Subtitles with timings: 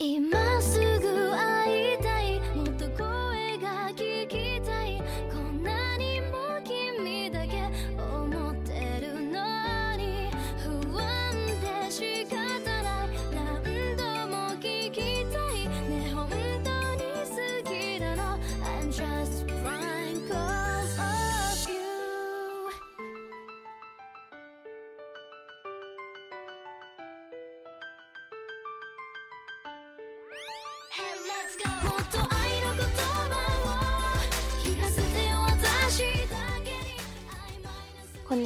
[0.00, 0.20] い
[0.77, 0.77] ます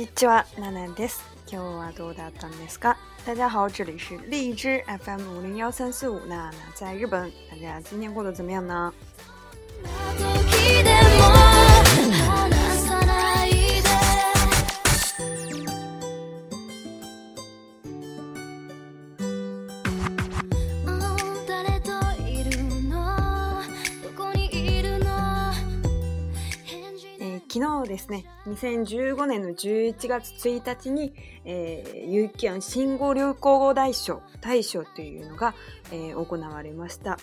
[0.02, 1.23] にちは、ナナです。
[1.48, 7.30] 今日はどうだったんですか大家好，这里是荔枝 FM 五零幺三四五，娜娜在日本。
[7.48, 8.92] 大家今天过得怎么样呢？
[28.12, 31.14] ね、2015年の11月1日に、
[31.46, 35.54] えー、有機案新語・流行語大賞、大賞というのが、
[35.91, 37.19] えー、行われました。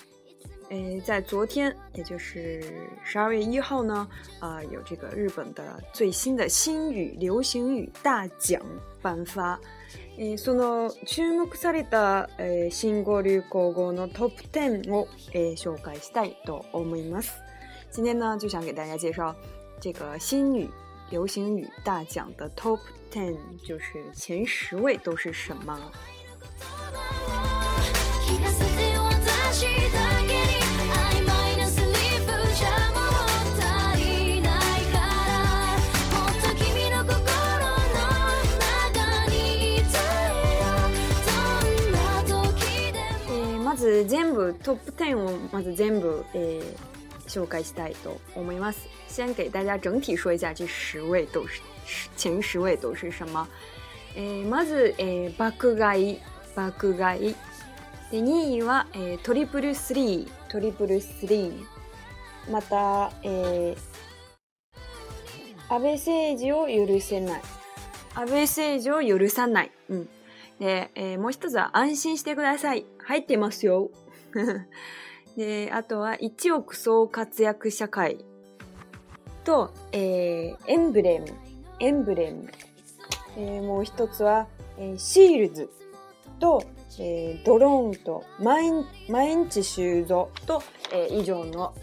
[0.72, 4.08] 诶，在昨天，也就是十二月一号呢，
[4.40, 8.60] 啊、呃，有这个日本的最新的新语流行语大奖
[9.02, 9.60] 颁发。
[10.20, 17.34] えその注目された、えー、新語・流行語のトップ10を、えー、紹介したいと思います。
[17.96, 19.34] 今天呢，就想给大家介绍
[19.82, 20.70] 这个新语
[21.10, 22.80] 流行语大奖的 top
[23.12, 23.36] ten
[23.66, 25.80] 就是前十位都是什么？
[43.78, 46.62] 诶，先全部 top ten 先全部诶。
[47.30, 48.88] 紹介したいと思います。
[49.08, 51.62] 先给大家整体说一下这十位都是
[52.18, 53.48] 前十位都是什么。
[54.16, 56.20] えー、まず、えー、爆買い、
[56.56, 57.36] 爆買い。
[58.12, 61.64] で、2位は、えー、トリプルスリー、トリプルスリー。
[62.52, 67.42] また、えー、安倍政治を許せない。
[68.16, 69.72] 安倍政治を許さない。
[69.90, 70.10] うん。
[70.60, 72.86] で、えー、もう一つは安心してください。
[73.06, 73.92] 入ってますよ。
[75.40, 78.18] で、あとは一億総活躍社会
[79.46, 81.28] と、えー、エンブレム。
[81.80, 82.50] エンブレム。
[83.38, 85.70] えー、もう一つは、えー、シールズ
[86.42, 86.62] と、
[87.00, 88.70] えー、ドローンと毎
[89.08, 90.62] 毎日修造と、
[90.92, 91.74] えー、以上の、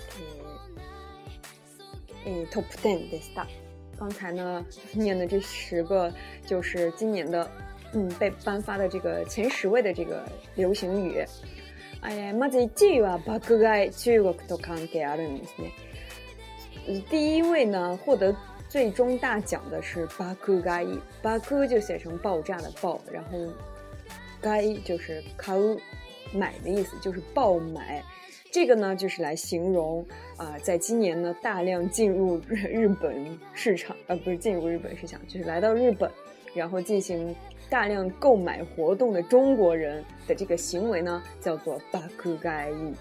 [2.27, 3.47] えーえー、トップ10でした。
[3.99, 6.12] 刚才呢念的这十个
[6.47, 7.50] 就是今年的，
[7.94, 10.23] 嗯，被颁发的这个前十位的这个
[10.56, 11.27] 流行语。
[12.02, 15.72] 哎呀，まず1位は爆買い中国と関係あるんですね。
[17.10, 18.34] 第一位呢，获得
[18.68, 20.34] 最终大奖的是“爆
[20.64, 20.98] 買い”。
[21.22, 23.38] 爆就写成爆炸的爆，然后
[24.42, 25.78] “買い”就是“買う”
[26.32, 28.02] 买的意思，就是爆买。
[28.52, 36.10] 这个呢，就是来形容啊，在今年呢，大量进入日本市场，呃，不是进入日本市场，就是来到日本。
[36.54, 37.34] 然后进行
[37.68, 42.92] 大量购买活动的中国人的这个行为呢，叫做“巴股盖易”。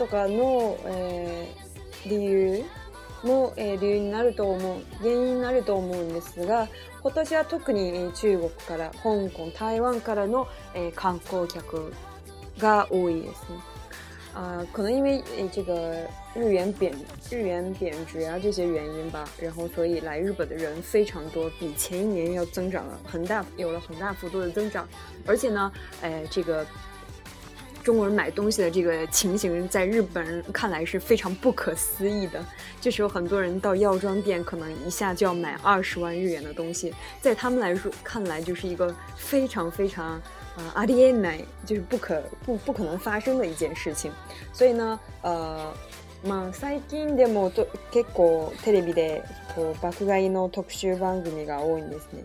[0.00, 2.64] とかの、えー、理由
[3.22, 6.68] も、えー、理由になると思う、原因になると思うんですが、
[7.02, 11.92] 今年は特に中国から、香港、台湾からの、えー、観光客
[12.56, 13.34] が多いですね。
[14.32, 15.96] 啊、呃，可能因为诶这个
[16.36, 16.92] 日元贬
[17.28, 24.88] 日元贬值啊这些原因吧，然后所以来日本的人非常多，比前一年要增长了很大，有了很大幅度的增长。
[25.26, 25.70] 而且呢，
[26.00, 26.64] 诶、呃、这个
[27.90, 32.38] 中国人买东西的这个情形，在日本人看来是非常不可思议的。
[32.80, 40.04] 这时候，很多人到药妆店，可能一下就要买二十万日元的东西，在他们来说，看来就是一个非常非常
[40.54, 44.12] 啊，阿爹奶，就是不可不不可能发生的一件事情。
[44.52, 45.74] 所以呢，呃，
[46.24, 49.20] まあ最近でもと結構テレビで
[49.82, 52.22] 爆買いの特集番組が多いですね。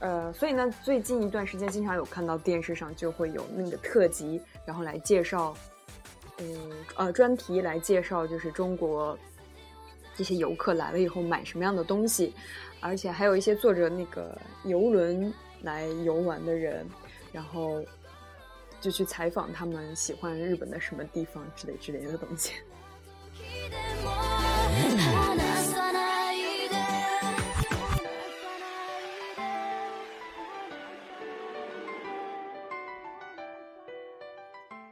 [0.00, 5.54] 呃，所以呢，最近一段时间经常有看到电视上就会有那个特辑，然后来介绍，
[6.38, 6.58] 嗯，
[6.96, 9.16] 呃，专题来介绍就是中国
[10.16, 12.34] 这些游客来了以后买什么样的东西，
[12.80, 15.32] 而且还有一些坐着那个游轮
[15.62, 16.86] 来游玩的人，
[17.30, 17.84] 然后
[18.80, 22.54] 就去采访他们喜欢日本的什么地方之类之类的东西。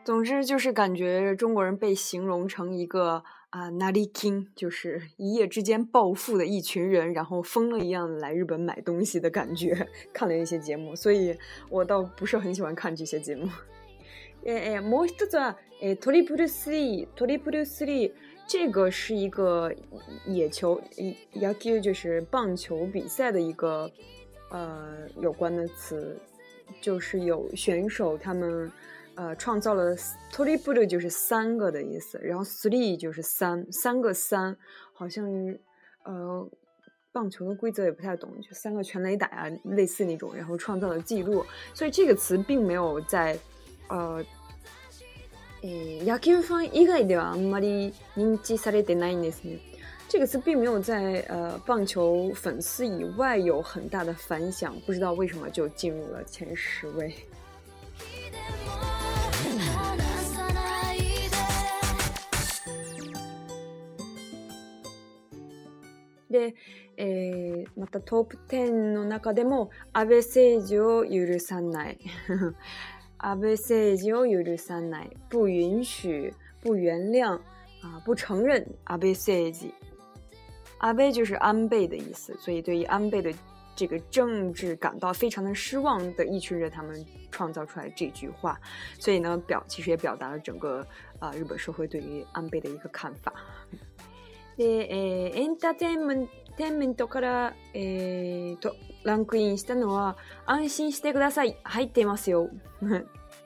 [0.08, 9.86] 总之就是感觉中国人被形容成一个啊，哪里金，就是一夜之间暴富的一群人，然后疯了一样来日本买东西的感觉。
[10.14, 11.36] 看了一些节目，所以
[11.68, 13.50] 我倒不是很喜欢看这些节目。
[14.46, 18.12] 哎哎，摩斯佐，哎，トリプルスリー，トリプルスリー，
[18.48, 19.70] 这个是一个
[20.26, 20.80] 野球，
[21.34, 23.92] 野球就是棒球比赛的一个
[24.52, 26.18] 呃有关的词，
[26.80, 28.72] 就是有选手他们。
[29.18, 29.96] 呃，创造了
[30.30, 34.56] t o r Buddha 就是三个的意思，然后 three 就是三，三个三，
[34.94, 35.26] 好像
[36.04, 36.48] 呃，
[37.10, 41.44] 棒球的规则也不太懂，就三个全垒打啊，类似那种，然后创造了记录，
[41.74, 43.36] 所以这个词并没有在
[43.88, 44.24] 呃，
[45.62, 45.68] 诶，
[45.98, 49.58] 野球ファン以外ではあまり認知されてないですね。
[50.08, 57.12] 这个词并没有在呃棒球粉丝以外有很大的反响，不知道为什么就进入了前十位。
[66.30, 66.54] で、
[67.76, 71.98] またトップ10の中でも安倍政治を許さない。
[73.18, 76.32] 安倍政治を許さない，不允许，
[76.62, 77.24] 不原谅，
[77.82, 78.64] 啊，不承认。
[78.84, 79.72] 安倍政治，
[80.78, 83.32] 安倍就是安倍的意思，所以对于安倍的
[83.74, 88.60] 这个政治感到非常的失望的一群人，他们创造出来这句话。
[89.00, 90.86] 所以呢，表其实也表达了整个
[91.18, 93.32] 啊日本社会对于安倍的一个看法。
[94.58, 96.28] で、えー、エンターテインメン
[96.58, 98.74] テンメントから、えーと、
[99.04, 100.16] ランクインしたのは
[100.46, 102.50] 安心してください入ってますよ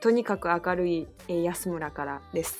[0.00, 2.58] とにかく明るい、えー、安村からです。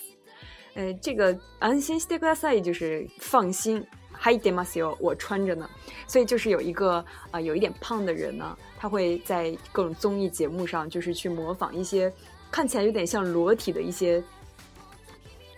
[0.75, 3.87] え这个安心してください就是放心。
[4.13, 5.69] 入ってますよ，我穿着呢。
[6.07, 6.99] 所以就是有一个
[7.33, 12.13] 啊、呃，有一点胖的人呢，他会在各种综艺节目上，就是去模仿一些
[12.49, 14.23] 看起来有点像裸体的一些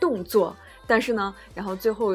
[0.01, 0.57] 动作，
[0.87, 2.15] 但是呢，然后最后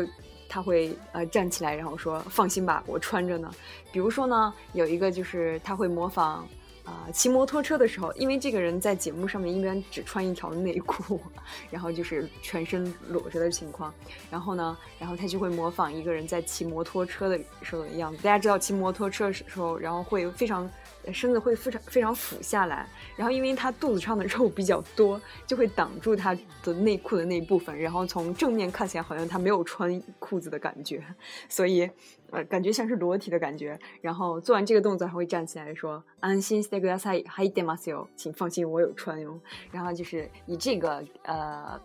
[0.49, 3.53] 他会呃站起来，然后说：“放心吧，我穿着呢。”
[3.93, 6.43] 比如说呢，有一个就是他会模仿。
[6.89, 11.19] 啊，骑摩托车的时候，因为这个人在节目上面一般只穿一条内裤，
[11.69, 13.93] 然后就是全身裸着的情况。
[14.31, 18.23] 然后呢，然后他就会模仿一个人在骑摩托车的时候的样子。
[18.23, 20.69] 大家知道骑摩托车的时候，然后会非常，
[21.13, 22.87] 身子会非常非常俯下来。
[23.15, 27.77] 然后因为他肚子上的肉比较多，就会挡住他的内裤的那一部分。
[27.79, 31.03] 然后从正面看起来，好像他没有穿裤子的感觉。
[31.47, 31.89] 所以。
[32.31, 39.39] 呃，感觉像是裸体的感觉，然后做完这个动作还会站起来说：“安心，stay good，side, m a 点 i o 请放心，我有穿哟。”
[39.71, 41.79] 然后就是以这个呃，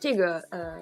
[0.00, 0.76] 这个呃，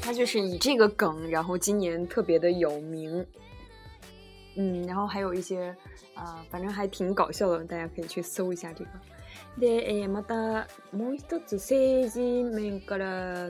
[0.00, 3.24] 他就是以这个梗，然后今年特别的有名，
[4.56, 5.76] 嗯，然后还有一些
[6.14, 8.90] 啊，反正还挺搞笑的，大家可以去搜一下这个。
[9.58, 13.48] で、えー、またもう一つ政治面から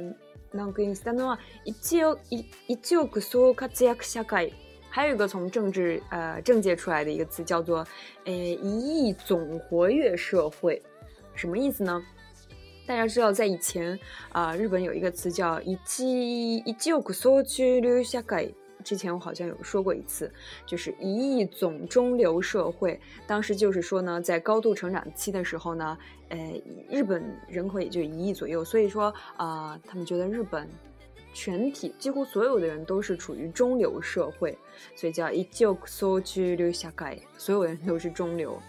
[0.53, 2.20] ランクインしたのは一億
[2.69, 4.55] 一億総活躍社会。
[4.93, 7.86] 还有一个从政治呃政界出来的一个词叫做，
[8.24, 10.82] 呃一亿总活跃社会，
[11.36, 12.03] 什么意思呢？
[12.89, 13.96] 大家知道，在以前
[14.32, 18.53] 啊、呃，日本有一个词叫一“一一季有く総中流社会”，
[18.84, 20.31] 之前我好像有说过一次，
[20.67, 22.99] 就是一亿总中流社会。
[23.27, 25.96] 当时就是说呢，在高度成长期的时候呢，
[26.29, 30.69] 呃，日本人口也就一亿左右，所以说啊，他们觉得日本
[31.32, 34.56] 全体几乎所有的人都是处于中流社会，
[34.94, 38.60] 所以叫一就索取留下改，所有人都是中流，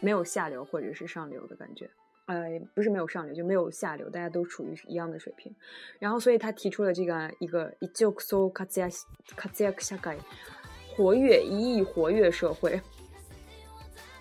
[0.00, 1.90] 没有下流或者是上流的感觉。
[2.26, 2.36] 呃，
[2.74, 5.54] 不是没有上流，就没有下流，大家都处于一样的水平。
[5.98, 8.88] 然后，所以他提出了这个一个“一ジョクソカツヤ
[9.36, 9.96] カツヤクシ
[10.96, 12.80] 活跃一亿活跃社会，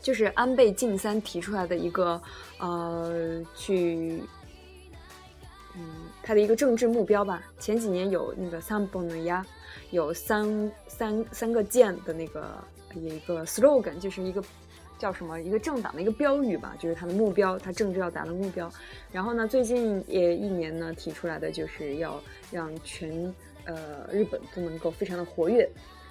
[0.01, 2.19] 就是安倍晋三提出来的一个
[2.59, 4.23] 呃去，
[5.75, 7.43] 嗯，他的一个政治目标吧。
[7.59, 9.45] 前几年有那个三本尼亚，
[9.91, 12.55] 有三三三个剑的那个
[12.95, 14.41] 一个 slogan，就是一个。
[14.99, 18.69] 叫什么一个政党的一个标语吧，就是他的目标，他政治要达的目标。
[19.11, 23.11] 然后呢，最近也一年呢提出来的就是要让全
[23.63, 25.67] 呃日本都能够非常的活跃。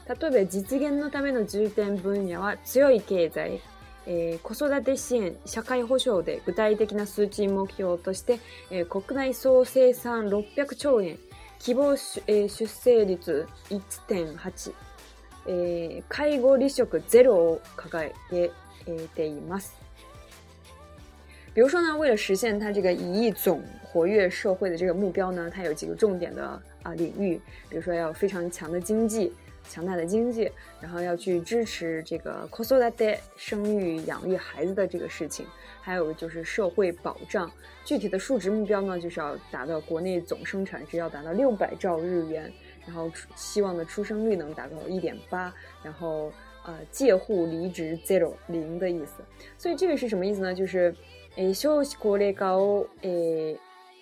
[0.08, 3.60] 例えば実現のための重点分野は強い経済、
[4.06, 8.38] えー、子育て支援、社会保障で具体的な数値目標として、
[8.70, 11.18] えー、国内総生産600兆円、
[11.58, 11.92] 希望、
[12.26, 14.72] えー、出生率1.8、
[15.46, 18.50] えー、介護離職ゼロを掲げ
[19.14, 19.66] 得 imas。
[21.54, 26.46] 比如说呢，为了实现他这个一亿总活跃社会的这个目标呢，它有几个重点的
[26.82, 29.32] 啊领域，比如说要非常强的经济，
[29.68, 35.44] 强大的经济，然后要去支持这个 c o s o l a t 生育养育孩子的这个事情，
[35.80, 37.50] 还有就是社会保障。
[37.84, 42.52] 具体的数值目标呢，就是要达到国内总生产值要达到六百兆日元，
[42.86, 45.52] 然后希望的出生率能达到一点八，
[45.82, 46.30] 然后。
[46.68, 49.24] 啊借户离职 zero 零的意思。
[49.56, 50.54] 所以这个是什么意思呢？
[50.54, 50.94] 就是，
[51.36, 53.56] え少子高齢化をえ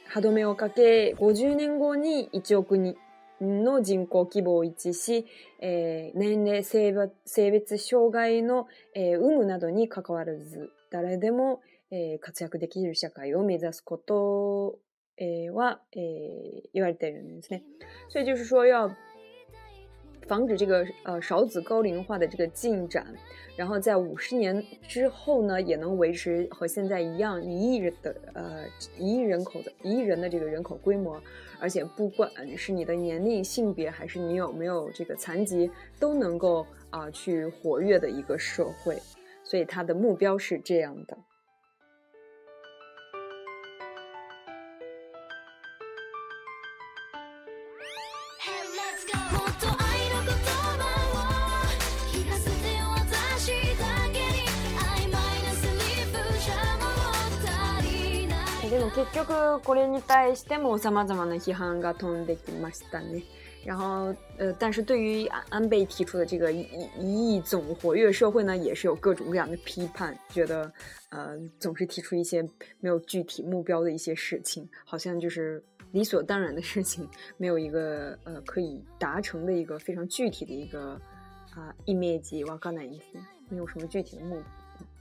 [0.08, 2.96] 歯止めをかけ50年後に1億人
[3.40, 5.26] の人口規模を一致し、
[5.60, 11.60] えー、年齢、性別、性別障害の、えー、有無などに関わらず、誰でも、
[11.92, 14.78] えー、活躍できる社会を目指すこと、
[15.18, 17.62] えー、は、えー、言われているんですね。
[18.08, 18.90] 所以就是说要
[20.28, 23.06] 防止这个呃少子高龄化的这个进展，
[23.56, 28.64] 然后在五十年之后呢，也能维持和现在一样一亿人的呃
[28.98, 31.20] 一亿人口的一亿人的这个人口规模，
[31.60, 38.98] 而且不管是你的年龄性别，还是你有没有这个残疾，都能够啊去活跃的一个社会，
[39.44, 41.16] 所以它的目标是这样的。
[58.96, 59.20] 结局，
[59.62, 63.24] これに対してもさまな批判が出てきましたね。
[63.66, 66.66] 然后，呃，但是对于安倍提出的这个一
[66.98, 70.72] 一亿总活跃社会呢，也是有各种各样的批判，觉得，
[71.10, 72.40] 呃，总是提出一些
[72.80, 75.62] 没有具体目标的一些事情，好像就是
[75.92, 80.98] 理所当然的事情，没有一个呃可以达成的一个非常具体的一个
[81.54, 83.04] 啊 image 哇，搞哪一些，
[83.50, 84.40] 没有什么具体的目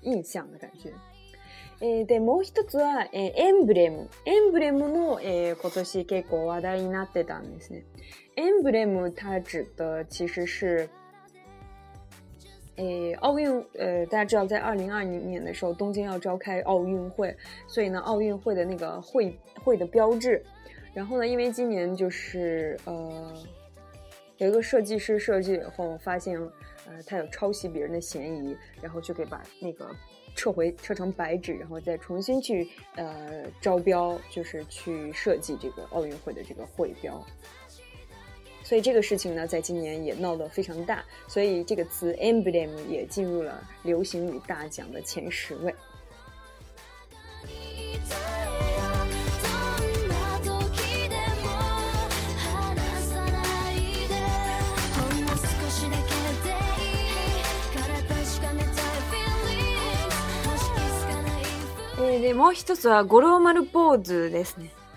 [0.01, 0.91] 印象的感觉。
[1.81, 7.85] え、でもう一つはエンブレム、エンブレムも今年結構話題になってたんですね。
[8.37, 10.87] エンブレムタッチ的其实是，
[12.77, 12.85] 呃，
[13.21, 17.35] 奥运，呃，大家知道在二零二零年的时候，东京要召开奥运会，
[17.67, 20.41] 所以呢，奥运会的那个会会的标志。
[20.93, 23.33] 然后呢，因为今年就是呃，
[24.37, 26.39] 有一个设计师设计以后，发现
[26.87, 29.93] 呃，他有抄袭别人的嫌疑，然后就给把那个。
[30.35, 37.25] 撤回，撤成白纸，然后再重新去呃招标，就是去设计这个奥运会的这个会标。
[38.63, 45.73] 所以这个事情呢，在今年也闹得非常大，所以这个词 emblem 也进入了流行语大奖的前十位。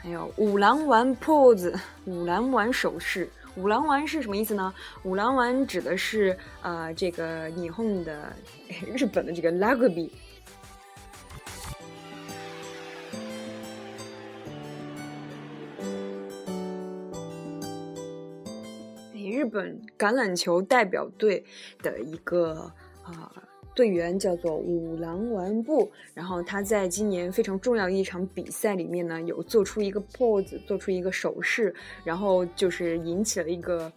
[0.00, 3.28] 还有五郎丸 pose，五郎丸首饰。
[3.56, 4.72] 五郎丸是什么意思呢？
[5.02, 8.32] 五郎丸指的是啊，这个霓虹的
[8.96, 10.08] 日本的这个 rugby，
[18.36, 21.44] 哎，日本橄榄球代表队
[21.82, 22.70] 的一个
[23.02, 23.32] 啊。
[23.78, 33.92] 队员叫做五郎丸部，然后他在今年非常重要的一场比赛里面呢，有做出一个 pose，做出一个手势，然后就是引起了一个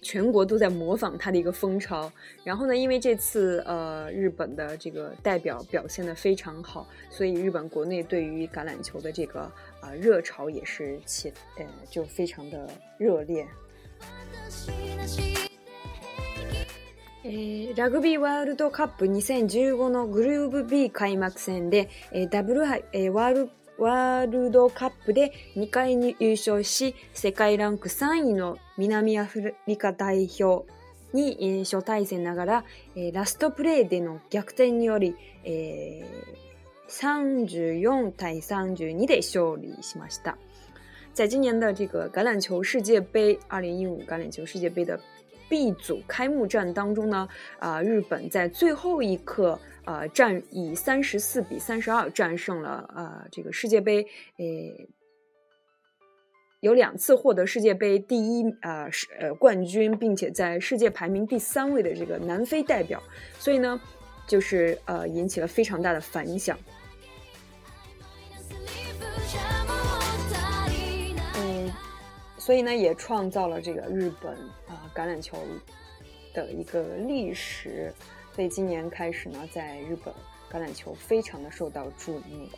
[0.00, 2.08] 全国都在模仿他的一个风潮。
[2.44, 9.40] 然后呢，因为这次呃日本的这个代表表现的非常好，所以日本国内对于橄榄球的这个
[9.80, 13.48] 啊热潮也是起呃就非常的热烈。
[17.26, 30.70] えー、ラグビーワールドカップ2015のグルーブ B 開幕戦で、えー、ダブルえー、ワールワールドカップで2回に優勝し、世界ランク3位の南アフリカ代表
[31.14, 32.64] に、えー、初対戦ながら、
[32.94, 36.92] えー、ラストプレーでの逆転により、えー、
[37.40, 40.36] 34対32で勝利しました。
[41.14, 45.00] 在今年的这个橄榄球世界杯，二零一五橄榄球世界杯的
[45.48, 54.06] B 组开幕战当中呢，啊，日本在最后一刻，呃，战以三十四比三十二战胜了，呃，这个世界杯，
[54.38, 54.88] 诶，
[56.60, 63.02] 有两次获得世界杯第一，啊，是呃冠军，并且在世界排名第三位的这个南非代表，
[63.38, 63.80] 所以呢，
[64.26, 66.56] 就是呃引起了非常大的反响。
[72.44, 74.36] 所以呢，也创造了这个日本
[74.68, 75.38] 啊橄榄球
[76.34, 77.90] 的一个历史。
[78.36, 80.12] 所以今年开始呢，在日本
[80.52, 82.50] 橄榄球非常的受到注目。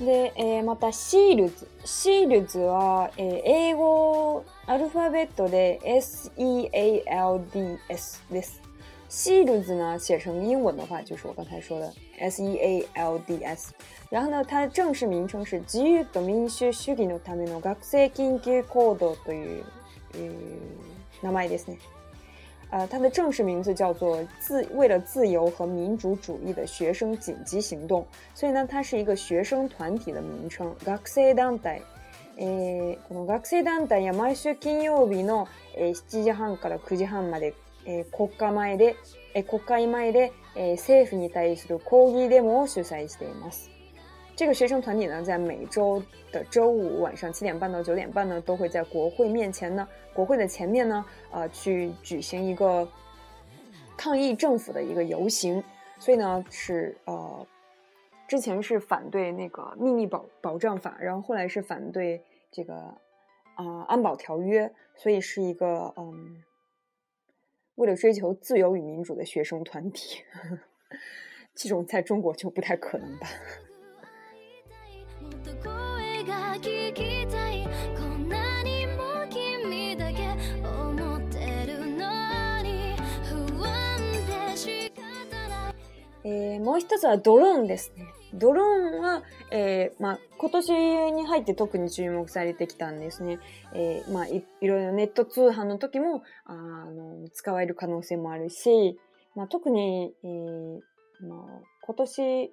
[0.00, 8.63] で、え、またシールズ、シールズは英語アルファベットで S E A L D S です。
[9.08, 13.72] 西顿子呢，写成英文的话，就是我刚才说的 S E A L D S。
[14.10, 17.96] 然后呢，它的正式名称是“基于革命需要、需的ための学生
[18.26, 19.48] 紧急行動”的，呃，名，
[21.32, 21.58] 哎，对，
[22.70, 28.04] 呃，它的正式名字叫做“自为了自由和民主主义的学生紧急行动”。
[28.34, 30.68] 所以呢，它是一个学生团体的名称。
[31.06, 31.82] 学生团体，
[32.36, 32.44] 呃，
[33.08, 35.46] この学生団体や毎週金曜日の
[36.02, 37.84] 七時半から九時半まで国会前，国
[39.58, 43.68] 会前，政府に対する抗議デモを主催しています。
[44.36, 46.00] 这个学生团呢，在每周
[46.32, 52.88] 的周五晚上七点半到九点半呢，都会在国会面前呢，国会的前面呢，啊，去举行一个
[53.96, 55.62] 抗议政府的一个游行。
[55.98, 57.46] 所以呢，是呃，
[58.28, 62.20] 之前是反对那个秘密保保障法，然后后来是反对
[62.52, 62.74] 这个
[63.56, 66.42] 啊安保条约，所以是一个嗯。
[67.76, 70.20] 为了追求自由与民主的学生团体，
[71.54, 73.26] 这种在中国就不太可能吧。
[86.62, 88.13] もう一つはドローンですね。
[88.34, 88.66] ドロー
[88.98, 89.22] ンは、
[89.52, 93.38] えー、まあ、今年に入って特に注目されてきたんですね。
[93.72, 96.54] えー、まあ、い、いろいろネット通販の時も、あ
[96.90, 98.98] の、使われる可能性もあるし、
[99.36, 100.80] まあ、特に、えー、
[101.20, 102.52] まあ、今年、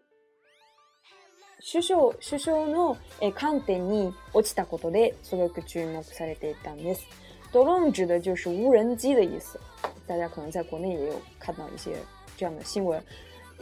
[1.74, 7.06] 首相、首相のえ観点に落ちたことですごく注目されていたんです。
[7.54, 9.60] ドローン指的就是无人机的意思。
[10.08, 11.96] 大家可能在国内也有看到一些
[12.38, 13.02] 这样的新闻。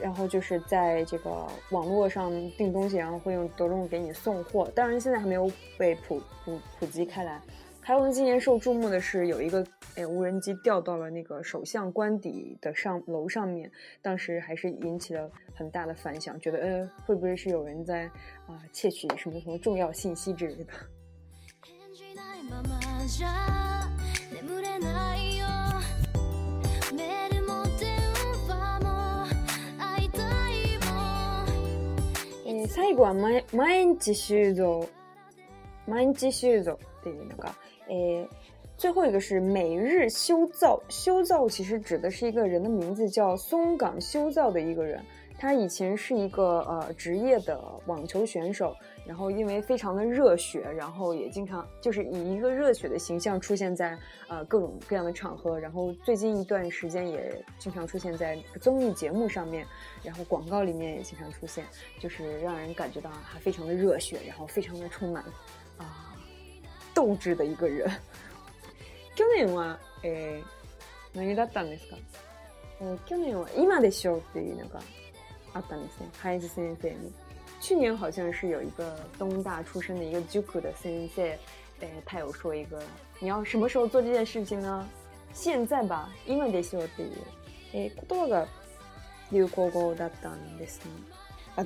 [0.01, 4.69] 然后就是在这个网络上订东西，然后会用德种给你送货。
[4.73, 7.41] 当然，现在还没有被普普普及开来。
[7.81, 13.69] 还有今年受注目的，是有一个诶无人机掉到了那个首相官邸的上楼上面，
[14.01, 18.03] 当时还是引起了很大的反响，觉得呃会不会是有人在
[18.45, 20.73] 啊窃取什么什么重要信息之类的。
[32.81, 34.79] 泰国曼曼吉修造，
[35.85, 36.71] 曼吉修造
[37.03, 37.49] 的那个，
[37.89, 38.25] 诶，
[38.77, 40.81] 最后一个是每日修造。
[40.87, 45.03] 修造其实指的是一个人的名字，叫松冈修造的一个人，
[45.37, 48.73] 他以前是一个呃职业的网球选手。
[49.09, 59.65] 然后因为非常的热血，然后也经常就是以一个热血的形象出现在呃各种各样的场合，然后最近一段时间也经常出现在综艺节目上面，
[60.03, 61.65] 然后广告里面也经常出现，
[61.99, 65.23] 就是让人感觉到他非常的热血，然后非常的充满
[65.79, 66.13] 啊
[66.93, 67.89] 斗志的一个人。
[69.15, 70.39] 去年はえ
[71.15, 71.97] 何だったんですか？
[73.07, 74.79] 去年は今でしょっていうのが
[75.55, 77.11] あったんですね、配子先生に。
[77.59, 81.33] 去年好像是有一个东大出身的一个 Juku 的 CNC，
[81.81, 82.79] 呃，他有说一个
[83.19, 84.87] 你要什么时候做这件事情呢？
[85.33, 86.87] 现在吧，因为得ょっていう、
[87.73, 88.47] え、言葉が
[89.29, 90.91] 流行語だったんですね。
[91.59, 91.63] 我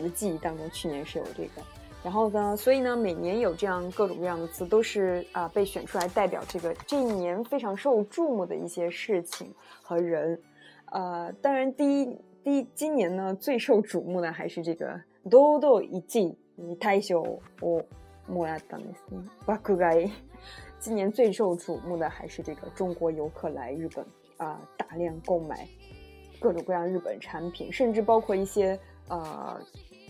[0.00, 1.60] 的记忆当中，去年是有这个。
[2.02, 10.40] 然后呢，所以呢，每年有这样各种各样的词，都是啊被选出来代表这个这一年非常受注目的一些事情和人。
[10.90, 12.16] 呃，当然第一。
[12.44, 15.00] 第今年呢，最受瞩目的还是这个。
[20.78, 24.04] 今年最受瞩目的还是这个中国游客来日本
[24.36, 25.66] 啊，大量购买
[26.38, 28.78] 各种各样日本产品，甚至包括一些
[29.08, 29.58] 啊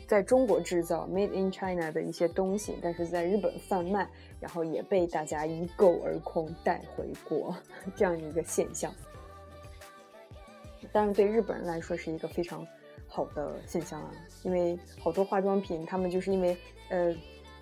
[0.08, 7.54] 在中国制造 （made in China） 的一些东西，但是在日本贩卖，然后也被大家一购而空带回国，
[7.94, 8.92] 这样一个现象。
[10.94, 12.64] 但是对日本人来说是一个非常
[13.09, 14.12] 好的现象啊，
[14.44, 16.57] 因为好多化妆品，他们就是因为
[16.88, 17.12] 呃，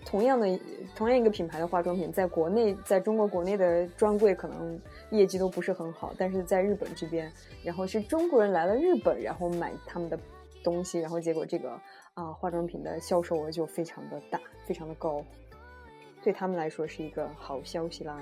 [0.04, 0.46] 同样的，
[0.94, 4.78] 同样一个品牌的化妆品，在国内，在中国国内的专柜可能
[5.12, 7.32] 业绩都不是很好，但是在日本这边，
[7.64, 10.18] 然后是中国人来了日本，然后买他们的
[10.62, 11.70] 东西，然后结果这个
[12.12, 15.24] 啊化妆品的销售额就非常的大，非常的高，
[16.22, 18.20] 对他们来说是一个好消息啦。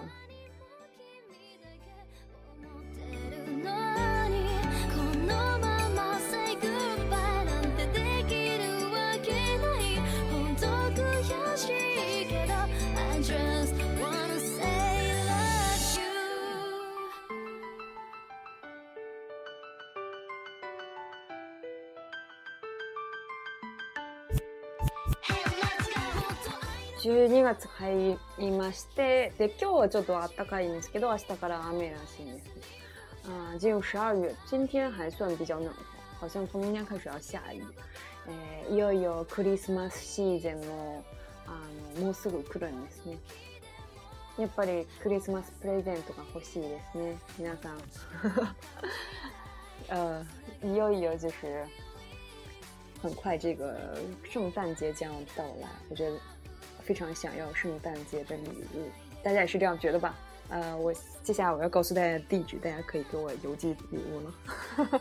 [27.02, 32.44] 12月入りまして、で、今日はちょっと暖かいんですけど、明日から雨らしいです。
[33.24, 35.72] あ、呃，进12月，今天还算比较暖
[36.20, 37.62] 好像从天开始要下雨。
[38.28, 41.02] えー、いよいよクリスマスシーズンも
[41.46, 41.58] あ
[41.98, 43.16] のもうすぐ来るんですね。
[44.38, 47.78] やっぱりクリスマスプレゼントが欲しいですね、皆さん。
[50.70, 51.64] いよいよ就是
[53.02, 56.20] 很快这个圣诞节将到来，我觉得。
[56.90, 58.90] 非常想要圣诞节的礼物，
[59.22, 60.12] 大家也是这样觉得吧？
[60.48, 64.98] 呃，我接下来我要告诉大家地址，大家可以给我邮寄礼物了。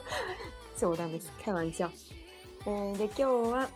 [0.77, 1.89] 圣诞节玩笑。
[2.67, 3.67] 嗯，で今日は、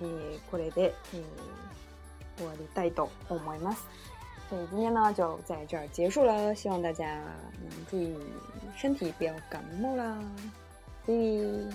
[0.00, 0.04] え
[0.50, 0.92] これで
[2.36, 3.84] 終わりたい我思います。
[4.50, 7.06] 所以今天呢就在这儿结束了，希望大家
[7.62, 8.12] 能注意
[8.76, 10.18] 身体，不要感冒啦。
[11.06, 11.72] 嗯。